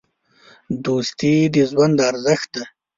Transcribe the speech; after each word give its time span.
دوستي 0.85 1.33
د 1.53 1.55
ژوند 1.69 1.97
ارزښت 2.09 2.49
دی. 2.53 2.63